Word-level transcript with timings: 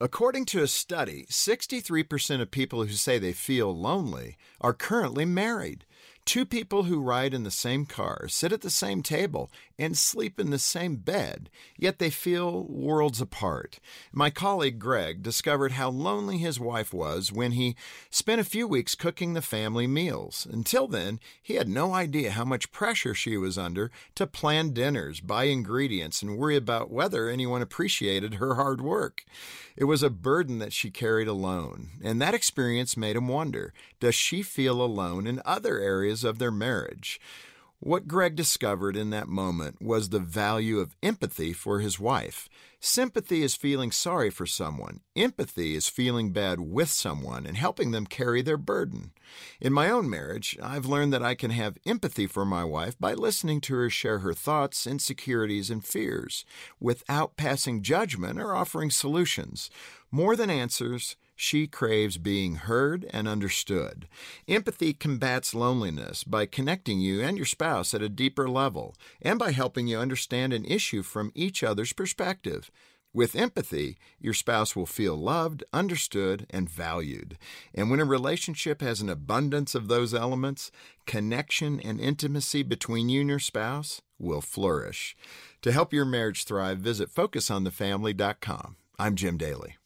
According 0.00 0.44
to 0.46 0.62
a 0.62 0.68
study, 0.68 1.26
63% 1.28 2.40
of 2.40 2.52
people 2.52 2.84
who 2.84 2.92
say 2.92 3.18
they 3.18 3.32
feel 3.32 3.76
lonely 3.76 4.36
are 4.60 4.72
currently 4.72 5.24
married. 5.24 5.84
Two 6.28 6.44
people 6.44 6.82
who 6.82 7.00
ride 7.00 7.32
in 7.32 7.44
the 7.44 7.50
same 7.50 7.86
car, 7.86 8.28
sit 8.28 8.52
at 8.52 8.60
the 8.60 8.68
same 8.68 9.02
table, 9.02 9.50
and 9.78 9.96
sleep 9.96 10.38
in 10.38 10.50
the 10.50 10.58
same 10.58 10.96
bed, 10.96 11.48
yet 11.78 11.98
they 11.98 12.10
feel 12.10 12.64
worlds 12.64 13.22
apart. 13.22 13.80
My 14.12 14.28
colleague 14.28 14.78
Greg 14.78 15.22
discovered 15.22 15.72
how 15.72 15.88
lonely 15.88 16.36
his 16.36 16.60
wife 16.60 16.92
was 16.92 17.32
when 17.32 17.52
he 17.52 17.76
spent 18.10 18.42
a 18.42 18.44
few 18.44 18.68
weeks 18.68 18.94
cooking 18.94 19.32
the 19.32 19.40
family 19.40 19.86
meals. 19.86 20.46
Until 20.52 20.86
then, 20.86 21.18
he 21.42 21.54
had 21.54 21.66
no 21.66 21.94
idea 21.94 22.32
how 22.32 22.44
much 22.44 22.72
pressure 22.72 23.14
she 23.14 23.38
was 23.38 23.56
under 23.56 23.90
to 24.14 24.26
plan 24.26 24.74
dinners, 24.74 25.20
buy 25.20 25.44
ingredients, 25.44 26.20
and 26.20 26.36
worry 26.36 26.56
about 26.56 26.90
whether 26.90 27.30
anyone 27.30 27.62
appreciated 27.62 28.34
her 28.34 28.56
hard 28.56 28.82
work. 28.82 29.24
It 29.76 29.84
was 29.84 30.02
a 30.02 30.10
burden 30.10 30.58
that 30.58 30.74
she 30.74 30.90
carried 30.90 31.28
alone, 31.28 31.90
and 32.04 32.20
that 32.20 32.34
experience 32.34 32.98
made 32.98 33.16
him 33.16 33.28
wonder 33.28 33.72
does 33.98 34.14
she 34.14 34.42
feel 34.42 34.82
alone 34.82 35.26
in 35.26 35.40
other 35.46 35.78
areas 35.78 35.87
of 36.24 36.38
their 36.38 36.50
marriage? 36.50 37.20
What 37.80 38.08
Greg 38.08 38.34
discovered 38.34 38.96
in 38.96 39.10
that 39.10 39.28
moment 39.28 39.80
was 39.80 40.08
the 40.08 40.18
value 40.18 40.80
of 40.80 40.96
empathy 41.00 41.52
for 41.52 41.78
his 41.78 42.00
wife. 42.00 42.48
Sympathy 42.80 43.42
is 43.42 43.54
feeling 43.54 43.92
sorry 43.92 44.30
for 44.30 44.46
someone. 44.46 45.00
Empathy 45.14 45.76
is 45.76 45.88
feeling 45.88 46.32
bad 46.32 46.58
with 46.58 46.90
someone 46.90 47.46
and 47.46 47.56
helping 47.56 47.92
them 47.92 48.04
carry 48.04 48.42
their 48.42 48.56
burden. 48.56 49.12
In 49.60 49.72
my 49.72 49.90
own 49.90 50.10
marriage, 50.10 50.58
I've 50.60 50.86
learned 50.86 51.12
that 51.12 51.22
I 51.22 51.36
can 51.36 51.52
have 51.52 51.78
empathy 51.86 52.26
for 52.26 52.44
my 52.44 52.64
wife 52.64 52.98
by 52.98 53.14
listening 53.14 53.60
to 53.62 53.74
her 53.76 53.90
share 53.90 54.18
her 54.18 54.34
thoughts, 54.34 54.84
insecurities, 54.84 55.70
and 55.70 55.84
fears 55.84 56.44
without 56.80 57.36
passing 57.36 57.82
judgment 57.82 58.40
or 58.40 58.56
offering 58.56 58.90
solutions. 58.90 59.70
More 60.10 60.34
than 60.34 60.50
answers, 60.50 61.16
she 61.40 61.68
craves 61.68 62.18
being 62.18 62.56
heard 62.56 63.06
and 63.10 63.28
understood. 63.28 64.08
Empathy 64.48 64.92
combats 64.92 65.54
loneliness 65.54 66.24
by 66.24 66.46
connecting 66.46 67.00
you 67.00 67.22
and 67.22 67.36
your 67.36 67.46
spouse 67.46 67.94
at 67.94 68.02
a 68.02 68.08
deeper 68.08 68.48
level 68.48 68.96
and 69.22 69.38
by 69.38 69.52
helping 69.52 69.86
you 69.86 69.98
understand 69.98 70.52
an 70.52 70.64
issue 70.64 71.00
from 71.00 71.30
each 71.36 71.62
other's 71.62 71.92
perspective. 71.92 72.72
With 73.14 73.36
empathy, 73.36 73.98
your 74.18 74.34
spouse 74.34 74.74
will 74.74 74.84
feel 74.84 75.16
loved, 75.16 75.62
understood, 75.72 76.44
and 76.50 76.68
valued. 76.68 77.38
And 77.72 77.88
when 77.88 78.00
a 78.00 78.04
relationship 78.04 78.80
has 78.80 79.00
an 79.00 79.08
abundance 79.08 79.76
of 79.76 79.86
those 79.86 80.12
elements, 80.12 80.72
connection 81.06 81.80
and 81.80 82.00
intimacy 82.00 82.64
between 82.64 83.08
you 83.08 83.20
and 83.20 83.30
your 83.30 83.38
spouse 83.38 84.02
will 84.18 84.40
flourish. 84.40 85.16
To 85.62 85.70
help 85.70 85.92
your 85.92 86.04
marriage 86.04 86.44
thrive, 86.44 86.78
visit 86.78 87.14
FocusOnTheFamily.com. 87.14 88.76
I'm 88.98 89.14
Jim 89.14 89.36
Daly. 89.36 89.76